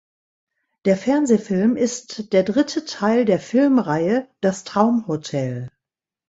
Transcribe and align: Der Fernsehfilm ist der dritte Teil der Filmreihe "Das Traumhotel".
Der 0.85 0.97
Fernsehfilm 0.97 1.75
ist 1.75 2.33
der 2.33 2.41
dritte 2.41 2.85
Teil 2.85 3.23
der 3.23 3.39
Filmreihe 3.39 4.27
"Das 4.41 4.63
Traumhotel". 4.63 5.69